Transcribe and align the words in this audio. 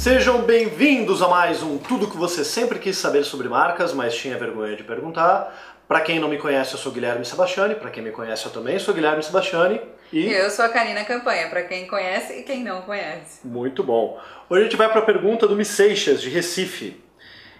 Sejam 0.00 0.40
bem-vindos 0.40 1.20
a 1.20 1.28
mais 1.28 1.62
um 1.62 1.76
Tudo 1.76 2.08
que 2.08 2.16
você 2.16 2.42
sempre 2.42 2.78
quis 2.78 2.96
saber 2.96 3.22
sobre 3.22 3.50
marcas, 3.50 3.92
mas 3.92 4.16
tinha 4.16 4.38
vergonha 4.38 4.74
de 4.74 4.82
perguntar. 4.82 5.54
Para 5.86 6.00
quem 6.00 6.18
não 6.18 6.26
me 6.26 6.38
conhece, 6.38 6.72
eu 6.72 6.78
sou 6.78 6.90
Guilherme 6.90 7.22
Sebastiani. 7.22 7.74
Para 7.74 7.90
quem 7.90 8.02
me 8.02 8.10
conhece, 8.10 8.46
eu 8.46 8.50
também 8.50 8.78
sou 8.78 8.94
Guilherme 8.94 9.22
Sebastiani. 9.22 9.78
E 10.10 10.32
eu 10.32 10.48
sou 10.48 10.64
a 10.64 10.70
Karina 10.70 11.04
Campanha, 11.04 11.50
para 11.50 11.64
quem 11.64 11.86
conhece 11.86 12.32
e 12.32 12.42
quem 12.44 12.64
não 12.64 12.80
conhece. 12.80 13.46
Muito 13.46 13.84
bom. 13.84 14.18
Hoje 14.48 14.62
a 14.62 14.64
gente 14.64 14.76
vai 14.76 14.88
para 14.88 15.00
a 15.00 15.04
pergunta 15.04 15.46
do 15.46 15.54
Mi 15.54 15.66
Seixas, 15.66 16.22
de 16.22 16.30
Recife. 16.30 16.98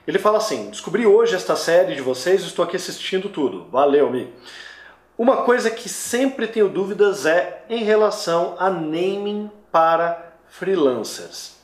Ele 0.06 0.18
fala 0.18 0.38
assim: 0.38 0.70
Descobri 0.70 1.06
hoje 1.06 1.36
esta 1.36 1.54
série 1.56 1.94
de 1.94 2.00
vocês 2.00 2.40
estou 2.40 2.64
aqui 2.64 2.76
assistindo 2.76 3.28
tudo. 3.28 3.68
Valeu, 3.70 4.08
Mi. 4.08 4.32
Uma 5.18 5.42
coisa 5.42 5.70
que 5.70 5.90
sempre 5.90 6.46
tenho 6.46 6.70
dúvidas 6.70 7.26
é 7.26 7.64
em 7.68 7.84
relação 7.84 8.56
a 8.58 8.70
naming 8.70 9.50
para 9.70 10.36
freelancers. 10.48 11.59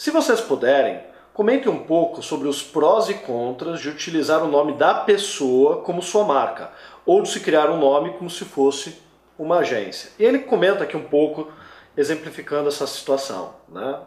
Se 0.00 0.10
vocês 0.10 0.40
puderem, 0.40 1.04
comente 1.34 1.68
um 1.68 1.84
pouco 1.84 2.22
sobre 2.22 2.48
os 2.48 2.62
prós 2.62 3.10
e 3.10 3.14
contras 3.16 3.80
de 3.80 3.90
utilizar 3.90 4.42
o 4.42 4.48
nome 4.48 4.72
da 4.72 4.94
pessoa 4.94 5.82
como 5.82 6.00
sua 6.00 6.24
marca, 6.24 6.70
ou 7.04 7.20
de 7.20 7.28
se 7.28 7.38
criar 7.38 7.68
um 7.68 7.78
nome 7.78 8.14
como 8.14 8.30
se 8.30 8.46
fosse 8.46 8.98
uma 9.38 9.58
agência. 9.58 10.10
E 10.18 10.24
ele 10.24 10.38
comenta 10.38 10.84
aqui 10.84 10.96
um 10.96 11.04
pouco, 11.04 11.52
exemplificando 11.94 12.68
essa 12.68 12.86
situação. 12.86 13.56
Né? 13.68 14.00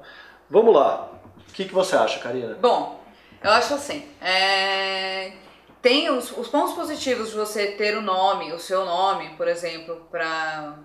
Vamos 0.50 0.74
lá. 0.74 1.12
O 1.48 1.54
que, 1.54 1.66
que 1.66 1.74
você 1.76 1.96
acha, 1.96 2.18
Karina? 2.18 2.58
Bom, 2.60 3.00
eu 3.44 3.52
acho 3.52 3.76
assim. 3.76 4.04
É 4.20 5.34
tem 5.80 6.10
os, 6.10 6.36
os 6.36 6.48
pontos 6.48 6.73
positivos 6.73 7.30
de 7.30 7.36
você 7.36 7.68
ter 7.73 7.98
o 7.98 8.02
nome, 8.02 8.54
o 8.54 8.58
seu 8.58 8.86
nome, 8.86 9.36
por 9.36 9.50
exemplo, 9.50 10.08
para 10.10 10.76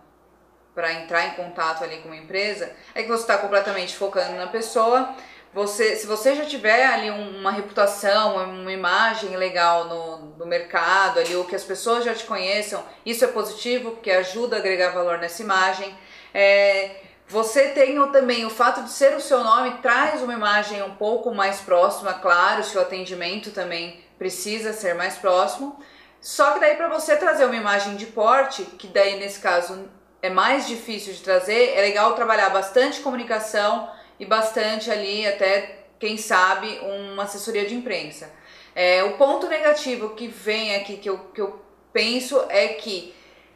para 0.78 0.92
entrar 0.92 1.26
em 1.26 1.30
contato 1.30 1.82
ali 1.82 1.96
com 1.96 2.08
uma 2.08 2.16
empresa, 2.16 2.70
é 2.94 3.02
que 3.02 3.08
você 3.08 3.22
está 3.22 3.36
completamente 3.36 3.96
focando 3.96 4.36
na 4.36 4.46
pessoa. 4.46 5.12
Você, 5.52 5.96
se 5.96 6.06
você 6.06 6.36
já 6.36 6.44
tiver 6.44 6.86
ali 6.86 7.10
uma 7.10 7.50
reputação, 7.50 8.36
uma 8.44 8.72
imagem 8.72 9.36
legal 9.36 9.86
no, 9.86 10.18
no 10.36 10.46
mercado 10.46 11.18
ali, 11.18 11.34
ou 11.34 11.44
que 11.44 11.56
as 11.56 11.64
pessoas 11.64 12.04
já 12.04 12.14
te 12.14 12.22
conheçam, 12.24 12.80
isso 13.04 13.24
é 13.24 13.26
positivo, 13.26 13.90
porque 13.90 14.08
ajuda 14.08 14.54
a 14.54 14.58
agregar 14.60 14.90
valor 14.90 15.18
nessa 15.18 15.42
imagem. 15.42 15.92
É, 16.32 17.00
você 17.26 17.70
tem 17.70 17.96
também 18.12 18.46
o 18.46 18.50
fato 18.50 18.84
de 18.84 18.92
ser 18.92 19.16
o 19.16 19.20
seu 19.20 19.42
nome, 19.42 19.78
traz 19.82 20.22
uma 20.22 20.34
imagem 20.34 20.80
um 20.84 20.94
pouco 20.94 21.34
mais 21.34 21.58
próxima, 21.58 22.14
claro, 22.14 22.62
o 22.62 22.78
atendimento 22.78 23.50
também 23.50 24.00
precisa 24.16 24.72
ser 24.72 24.94
mais 24.94 25.16
próximo. 25.16 25.76
Só 26.20 26.52
que 26.52 26.60
daí 26.60 26.76
para 26.76 26.88
você 26.88 27.16
trazer 27.16 27.46
uma 27.46 27.56
imagem 27.56 27.96
de 27.96 28.06
porte, 28.06 28.62
que 28.62 28.86
daí 28.86 29.18
nesse 29.18 29.40
caso 29.40 29.97
é 30.20 30.30
mais 30.30 30.66
difícil 30.66 31.12
de 31.12 31.20
trazer, 31.20 31.74
é 31.76 31.80
legal 31.80 32.14
trabalhar 32.14 32.50
bastante 32.50 33.00
comunicação 33.00 33.88
e 34.18 34.24
bastante 34.24 34.90
ali 34.90 35.26
até 35.26 35.86
quem 35.98 36.16
sabe 36.16 36.80
uma 36.82 37.24
assessoria 37.24 37.66
de 37.66 37.74
imprensa. 37.74 38.30
É, 38.74 39.02
o 39.02 39.16
ponto 39.16 39.46
negativo 39.48 40.10
que 40.10 40.28
vem 40.28 40.76
aqui 40.76 40.96
que 40.96 41.08
eu, 41.08 41.18
que 41.34 41.40
eu 41.40 41.60
penso 41.92 42.44
é 42.48 42.68
que 42.68 43.14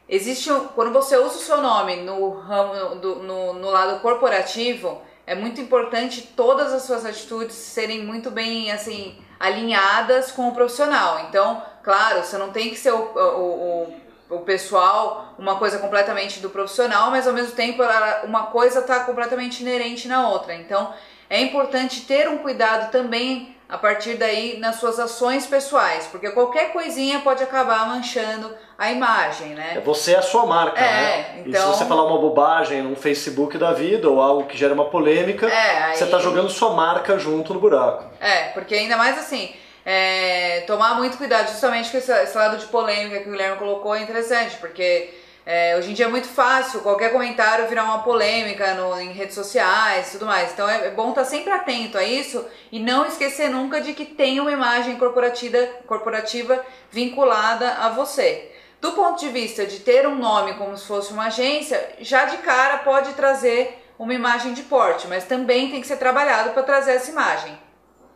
existe 0.09 0.51
um, 0.51 0.69
quando 0.69 0.93
você 0.93 1.17
usa 1.17 1.37
o 1.37 1.41
seu 1.41 1.61
nome 1.61 1.97
no 1.97 2.31
ramo 2.31 2.97
do, 2.97 3.17
no, 3.17 3.53
no 3.53 3.71
lado 3.71 4.01
corporativo 4.01 5.01
é 5.27 5.35
muito 5.35 5.61
importante 5.61 6.23
todas 6.37 6.73
as 6.73 6.83
suas 6.83 7.07
atitudes 7.07 7.55
serem 7.55 8.05
muito 8.05 8.31
bem 8.31 8.73
assim 8.73 9.17
alinhadas 9.39 10.31
com 10.31 10.49
o 10.49 10.55
profissional. 10.55 11.27
Então, 11.29 11.63
claro, 11.83 12.23
você 12.23 12.39
não 12.39 12.53
tem 12.53 12.71
que 12.71 12.77
ser 12.77 12.93
o, 12.93 12.99
o, 12.99 13.19
o, 13.19 13.95
o 14.33 14.41
pessoal 14.41 15.35
uma 15.39 15.57
coisa 15.57 15.79
completamente 15.79 16.41
do 16.41 16.51
profissional, 16.51 17.11
mas 17.11 17.27
ao 17.27 17.33
mesmo 17.33 17.53
tempo 17.53 17.83
uma 18.25 18.47
coisa 18.47 18.81
está 18.81 19.01
completamente 19.01 19.61
inerente 19.61 20.09
na 20.09 20.29
outra. 20.29 20.55
Então, 20.55 20.93
é 21.29 21.41
importante 21.41 22.03
ter 22.03 22.29
um 22.29 22.39
cuidado 22.39 22.91
também 22.91 23.55
a 23.69 23.79
partir 23.79 24.17
daí 24.17 24.59
nas 24.59 24.77
suas 24.77 24.99
ações 24.99 25.47
pessoais, 25.47 26.07
porque 26.07 26.29
qualquer 26.31 26.75
coisinha 26.75 27.21
pode 27.21 27.43
acabar 27.43 27.89
manchando 27.89 28.55
a 28.79 28.93
imagem, 28.93 29.55
né? 29.55 29.77
É 29.77 29.81
você 29.81 30.13
é 30.13 30.19
a 30.19 30.23
sua 30.23 30.45
marca, 30.45 30.79
é, 30.79 30.91
né? 30.91 31.43
Então... 31.47 31.53
E 31.53 31.57
se 31.57 31.79
você 31.79 31.85
falar 31.87 32.05
uma 32.05 32.19
bobagem 32.19 32.83
no 32.83 32.95
Facebook 32.95 33.57
da 33.57 33.73
vida 33.73 34.11
ou 34.11 34.21
algo 34.21 34.45
que 34.45 34.59
gera 34.59 34.75
uma 34.75 34.91
polêmica, 34.91 35.47
é, 35.49 35.85
aí... 35.85 35.97
você 35.97 36.05
está 36.05 36.19
jogando 36.19 36.51
sua 36.51 36.75
marca 36.75 37.19
junto 37.19 37.55
no 37.55 37.61
buraco. 37.61 38.05
É, 38.21 38.49
porque 38.49 38.75
ainda 38.75 38.99
mais 38.99 39.19
assim, 39.19 39.55
é, 39.85 40.63
tomar 40.67 40.95
muito 40.95 41.17
cuidado 41.17 41.49
justamente 41.49 41.91
com 41.91 41.99
esse, 41.99 42.13
esse 42.13 42.37
lado 42.37 42.57
de 42.57 42.67
polêmica 42.67 43.21
que 43.21 43.29
o 43.29 43.33
Guilherme 43.33 43.59
colocou 43.59 43.95
é 43.95 44.03
interessante, 44.03 44.57
porque 44.59 45.13
é, 45.45 45.77
hoje 45.77 45.91
em 45.91 45.95
dia 45.95 46.05
é 46.05 46.09
muito 46.09 46.29
fácil 46.29 46.81
qualquer 46.81 47.11
comentário 47.11 47.67
virar 47.67 47.85
uma 47.85 48.03
polêmica 48.05 48.75
no, 48.75 49.01
em 49.01 49.13
redes 49.13 49.35
sociais 49.35 50.09
e 50.09 50.13
tudo 50.13 50.27
mais. 50.27 50.53
Então 50.53 50.69
é, 50.69 50.87
é 50.87 50.91
bom 50.91 51.11
estar 51.11 51.25
sempre 51.25 51.53
atento 51.53 51.99
a 51.99 52.05
isso 52.05 52.45
e 52.71 52.79
não 52.79 53.05
esquecer 53.05 53.51
nunca 53.51 53.81
de 53.81 53.93
que 53.93 54.05
tem 54.05 54.39
uma 54.39 54.53
imagem 54.53 54.97
corporativa, 54.97 55.59
corporativa 55.87 56.65
vinculada 56.91 57.73
a 57.73 57.89
você. 57.89 58.53
Do 58.81 58.93
ponto 58.93 59.21
de 59.21 59.29
vista 59.29 59.67
de 59.67 59.81
ter 59.81 60.07
um 60.07 60.17
nome 60.17 60.55
como 60.55 60.77
se 60.77 60.87
fosse 60.87 61.13
uma 61.13 61.27
agência, 61.27 61.95
já 62.01 62.25
de 62.25 62.39
cara 62.39 62.79
pode 62.79 63.13
trazer 63.15 63.81
uma 63.99 64.15
imagem 64.15 64.53
de 64.55 64.63
porte, 64.63 65.07
mas 65.07 65.25
também 65.25 65.71
tem 65.71 65.81
que 65.81 65.87
ser 65.87 65.97
trabalhado 65.97 66.51
para 66.51 66.63
trazer 66.63 66.93
essa 66.93 67.11
imagem. 67.11 67.57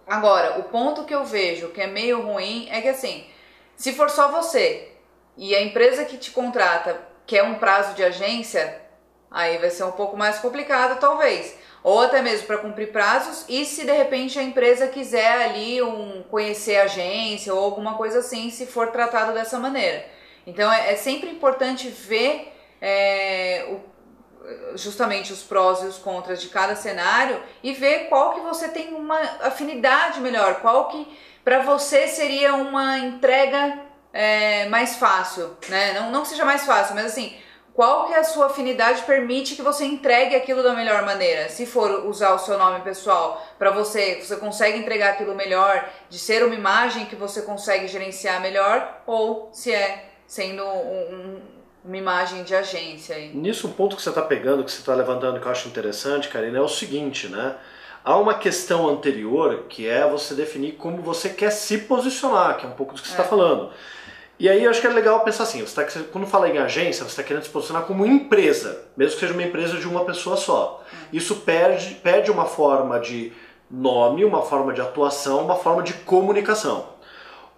Agora, 0.06 0.58
o 0.60 0.64
ponto 0.64 1.04
que 1.04 1.14
eu 1.14 1.24
vejo 1.24 1.70
que 1.70 1.80
é 1.80 1.86
meio 1.86 2.22
ruim 2.22 2.68
é 2.70 2.80
que 2.80 2.88
assim, 2.88 3.26
se 3.76 3.92
for 3.92 4.08
só 4.08 4.30
você 4.30 4.92
e 5.36 5.54
a 5.54 5.62
empresa 5.62 6.04
que 6.04 6.16
te 6.16 6.30
contrata 6.30 7.00
que 7.26 7.36
é 7.36 7.42
um 7.42 7.56
prazo 7.56 7.94
de 7.94 8.04
agência, 8.04 8.80
aí 9.30 9.58
vai 9.58 9.68
ser 9.68 9.84
um 9.84 9.92
pouco 9.92 10.16
mais 10.16 10.38
complicado, 10.38 11.00
talvez. 11.00 11.56
Ou 11.82 12.00
até 12.00 12.22
mesmo 12.22 12.46
para 12.46 12.58
cumprir 12.58 12.92
prazos, 12.92 13.44
e 13.48 13.64
se 13.64 13.84
de 13.84 13.92
repente 13.92 14.38
a 14.38 14.42
empresa 14.42 14.88
quiser 14.88 15.42
ali 15.42 15.82
um 15.82 16.22
conhecer 16.30 16.76
a 16.76 16.84
agência 16.84 17.52
ou 17.52 17.62
alguma 17.62 17.94
coisa 17.94 18.20
assim, 18.20 18.50
se 18.50 18.66
for 18.66 18.92
tratado 18.92 19.32
dessa 19.32 19.58
maneira. 19.58 20.04
Então 20.46 20.72
é, 20.72 20.92
é 20.92 20.96
sempre 20.96 21.28
importante 21.28 21.88
ver 21.88 22.52
é, 22.80 23.66
o, 23.68 23.80
justamente 24.74 25.32
os 25.32 25.42
prós 25.42 25.82
e 25.82 25.86
os 25.86 25.98
contras 25.98 26.40
de 26.40 26.48
cada 26.48 26.76
cenário 26.76 27.42
e 27.62 27.72
ver 27.72 28.08
qual 28.08 28.34
que 28.34 28.40
você 28.40 28.68
tem 28.68 28.94
uma 28.94 29.18
afinidade 29.42 30.20
melhor, 30.20 30.56
qual 30.56 30.88
que 30.88 31.18
para 31.44 31.60
você 31.60 32.08
seria 32.08 32.54
uma 32.54 32.98
entrega 32.98 33.78
é, 34.12 34.66
mais 34.68 34.96
fácil, 34.96 35.56
né? 35.68 35.92
Não, 35.92 36.10
não 36.10 36.22
que 36.22 36.28
seja 36.28 36.44
mais 36.44 36.64
fácil, 36.64 36.94
mas 36.94 37.06
assim, 37.06 37.36
qual 37.76 38.06
que 38.06 38.14
é 38.14 38.18
a 38.18 38.24
sua 38.24 38.46
afinidade 38.46 39.02
permite 39.02 39.54
que 39.54 39.60
você 39.60 39.84
entregue 39.84 40.34
aquilo 40.34 40.62
da 40.62 40.72
melhor 40.72 41.04
maneira. 41.04 41.50
Se 41.50 41.66
for 41.66 42.06
usar 42.06 42.32
o 42.32 42.38
seu 42.38 42.56
nome 42.58 42.80
pessoal 42.80 43.46
para 43.58 43.70
você, 43.70 44.14
você 44.14 44.36
consegue 44.36 44.78
entregar 44.78 45.10
aquilo 45.10 45.34
melhor, 45.34 45.86
de 46.08 46.18
ser 46.18 46.42
uma 46.42 46.54
imagem 46.54 47.04
que 47.04 47.14
você 47.14 47.42
consegue 47.42 47.86
gerenciar 47.86 48.40
melhor, 48.40 49.02
ou 49.06 49.50
se 49.52 49.72
é 49.72 50.06
sendo 50.26 50.64
um, 50.64 51.40
uma 51.86 51.96
imagem 51.96 52.42
de 52.42 52.54
agência. 52.54 53.16
Nisso, 53.32 53.68
um 53.68 53.72
ponto 53.72 53.94
que 53.94 54.02
você 54.02 54.08
está 54.08 54.22
pegando, 54.22 54.64
que 54.64 54.72
você 54.72 54.80
está 54.80 54.94
levantando, 54.94 55.38
que 55.38 55.46
eu 55.46 55.52
acho 55.52 55.68
interessante, 55.68 56.28
Karina, 56.28 56.58
é 56.58 56.60
o 56.60 56.68
seguinte, 56.68 57.28
né? 57.28 57.54
Há 58.04 58.16
uma 58.16 58.34
questão 58.34 58.88
anterior 58.88 59.64
que 59.68 59.88
é 59.88 60.08
você 60.08 60.34
definir 60.34 60.72
como 60.72 61.00
você 61.00 61.28
quer 61.28 61.50
se 61.50 61.78
posicionar, 61.78 62.56
que 62.56 62.66
é 62.66 62.68
um 62.68 62.72
pouco 62.72 62.94
do 62.94 63.00
que 63.00 63.06
você 63.06 63.14
está 63.14 63.24
é. 63.24 63.28
falando. 63.28 63.70
E 64.38 64.48
aí 64.48 64.64
eu 64.64 64.70
acho 64.70 64.80
que 64.80 64.86
é 64.86 64.90
legal 64.90 65.20
pensar 65.20 65.44
assim, 65.44 65.64
você 65.64 65.82
tá, 65.82 66.00
quando 66.12 66.26
fala 66.26 66.48
em 66.48 66.58
agência, 66.58 67.04
você 67.04 67.10
está 67.10 67.22
querendo 67.22 67.44
se 67.44 67.48
posicionar 67.48 67.84
como 67.84 68.04
empresa, 68.04 68.84
mesmo 68.96 69.14
que 69.14 69.20
seja 69.20 69.32
uma 69.32 69.42
empresa 69.42 69.78
de 69.78 69.88
uma 69.88 70.04
pessoa 70.04 70.36
só. 70.36 70.84
Isso 71.12 71.36
perde, 71.36 71.94
perde 71.96 72.30
uma 72.30 72.44
forma 72.44 73.00
de 73.00 73.32
nome, 73.70 74.24
uma 74.24 74.42
forma 74.42 74.72
de 74.72 74.80
atuação, 74.80 75.44
uma 75.44 75.56
forma 75.56 75.82
de 75.82 75.94
comunicação. 75.94 76.95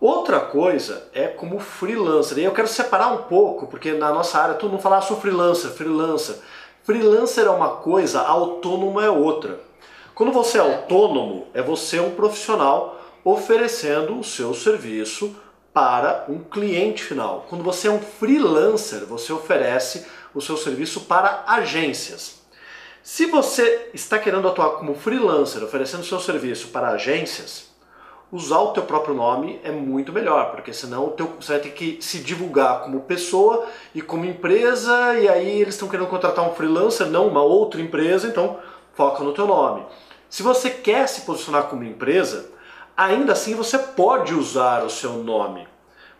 Outra 0.01 0.39
coisa 0.39 1.09
é 1.13 1.27
como 1.27 1.59
freelancer. 1.59 2.39
E 2.39 2.45
eu 2.45 2.53
quero 2.53 2.69
separar 2.69 3.09
um 3.09 3.23
pouco, 3.25 3.67
porque 3.67 3.93
na 3.93 4.13
nossa 4.13 4.39
área 4.39 4.55
todo 4.55 4.71
mundo 4.71 4.83
fala, 4.83 4.99
ah, 4.99 5.03
sou 5.03 5.21
freelancer, 5.21 5.71
freelancer. 5.71 6.37
Freelancer 6.85 7.47
é 7.47 7.51
uma 7.51 7.77
coisa, 7.77 8.21
autônomo 8.21 9.01
é 9.01 9.11
outra. 9.11 9.61
Quando 10.15 10.33
você 10.33 10.59
é 10.59 10.61
autônomo, 10.61 11.49
é 11.53 11.61
você 11.61 11.99
um 11.99 12.13
profissional 12.13 13.01
oferecendo 13.25 14.19
o 14.19 14.25
seu 14.25 14.55
serviço 14.55 15.37
para 15.73 16.25
um 16.29 16.39
cliente 16.39 17.03
final. 17.03 17.47
Quando 17.49 17.63
você 17.65 17.89
é 17.89 17.91
um 17.91 18.01
freelancer, 18.01 19.05
você 19.05 19.33
oferece 19.33 20.07
o 20.35 20.41
seu 20.41 20.57
serviço 20.57 21.03
para 21.03 21.45
agências. 21.47 22.43
Se 23.03 23.27
você 23.27 23.91
está 23.95 24.19
querendo 24.19 24.49
atuar 24.49 24.71
como 24.71 24.95
freelancer, 24.95 25.63
oferecendo 25.63 26.05
seu 26.05 26.21
serviço 26.21 26.69
para 26.69 26.89
agências, 26.89 27.68
usar 28.31 28.59
o 28.59 28.73
teu 28.73 28.83
próprio 28.83 29.15
nome 29.15 29.61
é 29.65 29.71
muito 29.71 30.13
melhor, 30.13 30.51
porque 30.51 30.73
senão 30.73 31.11
teu, 31.11 31.27
você 31.41 31.53
vai 31.53 31.61
ter 31.61 31.71
que 31.71 31.99
se 32.01 32.19
divulgar 32.19 32.83
como 32.83 33.01
pessoa 33.01 33.67
e 33.95 34.03
como 34.03 34.25
empresa, 34.25 35.19
e 35.19 35.29
aí 35.29 35.61
eles 35.61 35.75
estão 35.75 35.89
querendo 35.89 36.09
contratar 36.09 36.45
um 36.49 36.55
freelancer, 36.55 37.07
não 37.07 37.29
uma 37.29 37.43
outra 37.43 37.81
empresa, 37.81 38.29
então 38.29 38.59
foca 38.95 39.23
no 39.23 39.33
teu 39.33 39.47
nome. 39.47 39.85
Se 40.29 40.43
você 40.43 40.69
quer 40.69 41.09
se 41.09 41.23
posicionar 41.23 41.65
como 41.65 41.85
empresa, 41.85 42.51
ainda 42.97 43.33
assim 43.33 43.55
você 43.55 43.79
pode 43.79 44.35
usar 44.35 44.85
o 44.85 44.91
seu 44.91 45.15
nome, 45.15 45.67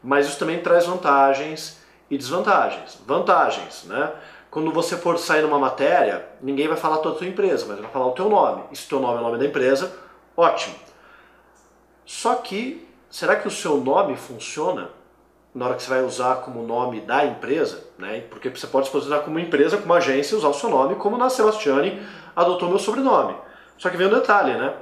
mas 0.03 0.27
isso 0.27 0.39
também 0.39 0.61
traz 0.61 0.87
vantagens 0.87 1.79
e 2.11 2.17
desvantagens. 2.17 2.99
Vantagens, 3.07 3.85
né? 3.85 4.13
quando 4.51 4.73
você 4.73 4.97
for 4.97 5.19
sair 5.19 5.43
numa 5.43 5.59
matéria, 5.59 6.27
ninguém 6.41 6.69
vai 6.69 6.77
falar 6.77 6.99
toda 6.99 7.17
a 7.17 7.19
tua 7.19 7.27
empresa, 7.27 7.67
mas 7.69 7.79
vai 7.79 7.91
falar 7.91 8.07
o 8.07 8.13
teu 8.13 8.29
nome. 8.29 8.65
E 8.73 8.77
se 8.77 8.87
o 8.87 8.89
teu 8.89 9.01
nome 9.01 9.17
é 9.17 9.21
o 9.21 9.23
nome 9.23 9.39
da 9.39 9.45
empresa, 9.45 9.93
ótimo. 10.37 10.88
Só 12.09 12.37
que, 12.37 12.89
será 13.11 13.37
que 13.37 13.47
o 13.47 13.51
seu 13.51 13.77
nome 13.77 14.17
funciona 14.17 14.89
na 15.55 15.67
hora 15.67 15.75
que 15.75 15.83
você 15.83 15.91
vai 15.91 16.03
usar 16.03 16.37
como 16.37 16.67
nome 16.67 17.03
da 17.03 17.27
empresa? 17.27 17.85
Né? 17.99 18.23
Porque 18.31 18.49
você 18.49 18.67
pode 18.67 18.87
se 18.87 18.93
posicionar 18.93 19.23
como 19.23 19.39
empresa, 19.39 19.77
como 19.77 19.93
agência, 19.93 20.35
usar 20.35 20.49
o 20.49 20.55
seu 20.55 20.71
nome, 20.71 20.95
como 20.95 21.19
na 21.19 21.29
Sebastiani 21.29 22.03
adotou 22.35 22.71
meu 22.71 22.79
sobrenome. 22.79 23.37
Só 23.77 23.91
que 23.91 23.99
vem 23.99 24.07
um 24.07 24.11
detalhe, 24.11 24.55
né? 24.55 24.73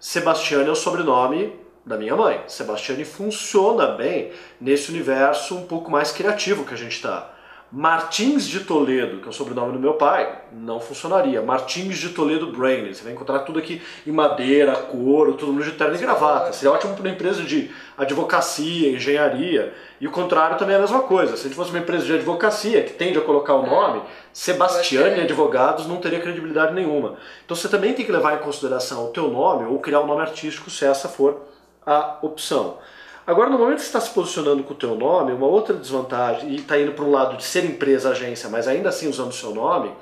Sebastiani 0.00 0.68
é 0.68 0.72
o 0.72 0.74
sobrenome 0.74 1.56
da 1.86 1.96
minha 1.96 2.16
mãe. 2.16 2.42
Sebastiani 2.48 3.04
funciona 3.04 3.86
bem 3.86 4.32
nesse 4.60 4.90
universo 4.90 5.54
um 5.54 5.66
pouco 5.68 5.88
mais 5.88 6.10
criativo 6.10 6.64
que 6.64 6.74
a 6.74 6.76
gente 6.76 6.96
está. 6.96 7.30
Martins 7.74 8.46
de 8.46 8.60
Toledo, 8.60 9.20
que 9.20 9.26
é 9.26 9.30
o 9.30 9.32
sobrenome 9.32 9.72
do 9.72 9.78
meu 9.78 9.94
pai, 9.94 10.30
não 10.52 10.78
funcionaria. 10.78 11.40
Martins 11.40 11.96
de 11.96 12.10
Toledo 12.10 12.48
Brain, 12.48 12.92
você 12.92 13.02
vai 13.02 13.14
encontrar 13.14 13.38
tudo 13.38 13.58
aqui 13.58 13.80
em 14.06 14.12
madeira, 14.12 14.76
couro, 14.76 15.32
tudo 15.32 15.54
no 15.54 15.62
de 15.62 15.72
terno 15.72 15.94
e 15.94 15.98
gravata. 15.98 16.52
Seria 16.52 16.70
ótimo 16.70 16.92
para 16.92 17.02
uma 17.02 17.14
empresa 17.14 17.42
de 17.42 17.70
advocacia, 17.96 18.90
engenharia. 18.90 19.72
E 19.98 20.06
o 20.06 20.10
contrário 20.10 20.58
também 20.58 20.74
é 20.74 20.78
a 20.78 20.82
mesma 20.82 21.00
coisa. 21.00 21.34
Se 21.34 21.46
a 21.46 21.48
gente 21.48 21.56
fosse 21.56 21.70
uma 21.70 21.78
empresa 21.78 22.04
de 22.04 22.12
advocacia 22.12 22.82
que 22.82 22.92
tende 22.92 23.16
a 23.16 23.22
colocar 23.22 23.54
o 23.54 23.64
nome, 23.64 24.02
Sebastiane 24.34 25.22
Advogados 25.22 25.86
não 25.86 25.96
teria 25.96 26.20
credibilidade 26.20 26.74
nenhuma. 26.74 27.16
Então 27.42 27.56
você 27.56 27.70
também 27.70 27.94
tem 27.94 28.04
que 28.04 28.12
levar 28.12 28.34
em 28.34 28.44
consideração 28.44 29.06
o 29.06 29.12
teu 29.12 29.28
nome 29.28 29.64
ou 29.64 29.78
criar 29.78 30.00
um 30.00 30.06
nome 30.06 30.20
artístico 30.20 30.68
se 30.68 30.84
essa 30.84 31.08
for 31.08 31.40
a 31.86 32.18
opção. 32.20 32.76
Agora, 33.24 33.48
no 33.48 33.58
momento 33.58 33.76
que 33.76 33.82
você 33.82 33.88
está 33.88 34.00
se 34.00 34.10
posicionando 34.10 34.64
com 34.64 34.74
o 34.74 34.76
teu 34.76 34.96
nome, 34.96 35.32
uma 35.32 35.46
outra 35.46 35.74
desvantagem, 35.74 36.50
e 36.50 36.56
está 36.56 36.78
indo 36.78 36.92
para 36.92 37.04
um 37.04 37.10
lado 37.10 37.36
de 37.36 37.44
ser 37.44 37.64
empresa, 37.64 38.10
agência, 38.10 38.48
mas 38.48 38.66
ainda 38.66 38.88
assim 38.88 39.08
usando 39.08 39.30
o 39.30 39.34
seu 39.34 39.54
nome, 39.54 39.92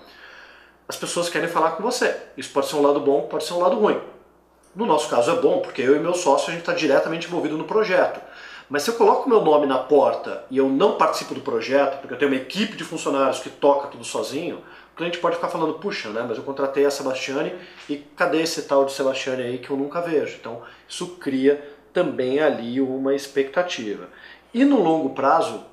as 0.89 0.97
pessoas 0.97 1.29
querem 1.29 1.49
falar 1.49 1.73
com 1.73 1.83
você. 1.83 2.17
Isso 2.37 2.51
pode 2.51 2.67
ser 2.67 2.77
um 2.77 2.83
lado 2.83 2.99
bom, 2.99 3.23
pode 3.23 3.45
ser 3.45 3.53
um 3.53 3.59
lado 3.59 3.77
ruim. 3.77 4.01
No 4.75 4.87
nosso 4.87 5.09
caso 5.09 5.31
é 5.31 5.35
bom, 5.37 5.59
porque 5.61 5.83
eu 5.83 5.97
e 5.97 5.99
meu 5.99 6.15
sócio 6.15 6.49
a 6.49 6.53
gente 6.53 6.63
está 6.63 6.73
diretamente 6.73 7.27
envolvido 7.27 7.59
no 7.59 7.65
projeto. 7.65 8.21
Mas 8.71 8.85
se 8.85 8.91
eu 8.91 8.95
coloco 8.95 9.29
meu 9.29 9.43
nome 9.43 9.67
na 9.67 9.79
porta 9.79 10.45
e 10.51 10.57
eu 10.57 10.69
não 10.69 10.97
participo 10.97 11.35
do 11.35 11.41
projeto, 11.41 12.01
porque 12.01 12.15
eu 12.15 12.19
tenho 12.19 12.31
uma 12.31 12.41
equipe 12.41 12.77
de 12.77 12.85
funcionários 12.85 13.41
que 13.41 13.51
toca 13.51 13.89
tudo 13.89 14.05
sozinho, 14.05 14.63
o 14.93 14.97
cliente 14.97 15.19
pode 15.19 15.37
ficar 15.37 15.49
falando, 15.49 15.75
puxa, 15.75 16.09
né, 16.11 16.25
mas 16.27 16.39
eu 16.39 16.45
contratei 16.45 16.87
a 16.87 16.91
Sebastiane 16.91 17.53
e 17.89 17.97
cadê 18.17 18.41
esse 18.43 18.63
tal 18.63 18.85
de 18.85 18.93
Sebastiane 18.93 19.43
aí 19.43 19.59
que 19.59 19.71
eu 19.71 19.77
nunca 19.77 20.01
vejo? 20.01 20.37
Então 20.41 20.63
isso 20.89 21.17
cria 21.17 21.80
também 21.93 22.41
ali 22.41 22.81
uma 22.81 23.15
expectativa. 23.15 24.09
E 24.53 24.65
no 24.65 24.83
longo 24.83 25.11
prazo 25.11 25.65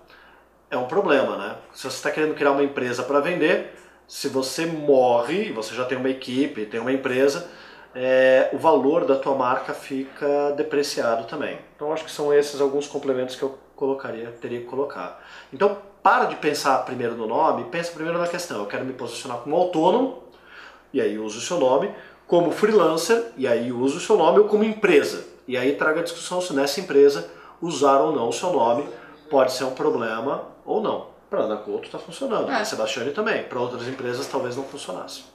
é 0.69 0.77
um 0.77 0.85
problema, 0.85 1.37
né? 1.37 1.55
Se 1.73 1.83
você 1.83 1.97
está 1.97 2.11
querendo 2.11 2.35
criar 2.35 2.51
uma 2.51 2.63
empresa 2.63 3.03
para 3.03 3.19
vender, 3.19 3.73
se 4.07 4.27
você 4.27 4.65
morre, 4.65 5.51
você 5.51 5.73
já 5.75 5.85
tem 5.85 5.97
uma 5.97 6.09
equipe, 6.09 6.65
tem 6.65 6.79
uma 6.79 6.91
empresa, 6.91 7.49
é, 7.95 8.49
o 8.53 8.57
valor 8.57 9.05
da 9.05 9.15
tua 9.15 9.35
marca 9.35 9.73
fica 9.73 10.51
depreciado 10.55 11.25
também. 11.25 11.59
Então 11.75 11.91
acho 11.91 12.05
que 12.05 12.11
são 12.11 12.33
esses 12.33 12.61
alguns 12.61 12.87
complementos 12.87 13.35
que 13.35 13.43
eu 13.43 13.57
colocaria, 13.75 14.31
teria 14.41 14.59
que 14.59 14.65
colocar. 14.65 15.23
Então 15.51 15.77
para 16.03 16.25
de 16.25 16.37
pensar 16.37 16.77
primeiro 16.85 17.15
no 17.15 17.27
nome, 17.27 17.65
pensa 17.65 17.91
primeiro 17.91 18.17
na 18.17 18.27
questão. 18.27 18.59
Eu 18.59 18.65
quero 18.65 18.85
me 18.85 18.93
posicionar 18.93 19.39
como 19.39 19.55
autônomo, 19.55 20.23
e 20.93 21.01
aí 21.01 21.19
uso 21.19 21.39
o 21.39 21.41
seu 21.41 21.59
nome, 21.59 21.91
como 22.25 22.51
freelancer, 22.51 23.31
e 23.35 23.45
aí 23.45 23.73
uso 23.73 23.97
o 23.97 23.99
seu 23.99 24.15
nome, 24.15 24.39
ou 24.39 24.45
como 24.45 24.63
empresa, 24.63 25.25
e 25.47 25.57
aí 25.57 25.75
traga 25.75 26.01
a 26.01 26.03
discussão 26.03 26.41
se 26.41 26.53
nessa 26.53 26.79
empresa 26.79 27.29
usar 27.61 27.99
ou 27.99 28.11
não 28.11 28.29
o 28.29 28.33
seu 28.33 28.51
nome 28.51 28.87
pode 29.29 29.53
ser 29.53 29.63
um 29.63 29.73
problema 29.73 30.45
ou 30.65 30.81
não. 30.81 31.07
Para 31.29 31.41
a 31.41 31.43
Ana 31.43 31.57
Couto 31.57 31.85
está 31.85 31.99
funcionando, 31.99 32.49
é. 32.49 32.55
a 32.55 32.65
Sebastiane 32.65 33.11
também. 33.11 33.43
Para 33.43 33.59
outras 33.59 33.87
empresas 33.87 34.27
talvez 34.27 34.55
não 34.55 34.63
funcionasse. 34.63 35.25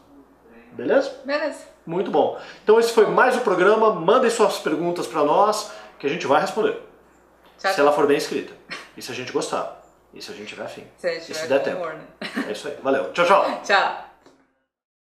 Beleza? 0.73 1.13
Beleza. 1.25 1.67
Muito 1.85 2.11
bom. 2.11 2.39
Então 2.65 2.79
esse 2.81 2.93
foi 2.93 3.07
mais 3.07 3.37
o 3.37 3.41
programa. 3.41 3.93
Mandem 3.93 4.31
suas 4.31 4.59
perguntas 4.59 5.07
para 5.07 5.23
nós 5.23 5.71
que 5.99 6.07
a 6.07 6.11
gente 6.11 6.27
vai 6.27 6.41
responder. 6.41 6.81
Tchau, 7.59 7.73
se 7.73 7.81
ela 7.81 7.93
for 7.93 8.07
bem 8.07 8.17
escrita. 8.17 8.55
E 8.97 9.03
se 9.03 9.13
a 9.13 9.15
gente 9.15 9.33
gostar. 9.33 9.83
E 10.15 10.23
se 10.23 10.31
a 10.31 10.35
gente 10.35 10.49
tiver 10.49 10.65
afim. 10.65 10.85
Se 10.97 11.07
a 11.07 11.13
gente 11.13 11.27
tiver 11.27 11.39
e 11.39 11.43
se 11.43 11.49
der 11.49 11.63
tempo. 11.63 11.77
Humor, 11.83 11.95
né? 11.95 12.05
É 12.49 12.53
isso 12.53 12.69
aí. 12.69 12.77
Valeu. 12.83 13.13
Tchau, 13.13 13.27
tchau. 13.27 13.45
tchau. 13.63 14.12